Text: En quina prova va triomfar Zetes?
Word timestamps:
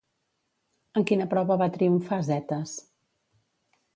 En 1.01 1.05
quina 1.09 1.27
prova 1.33 1.59
va 1.63 1.67
triomfar 1.77 2.21
Zetes? 2.31 2.75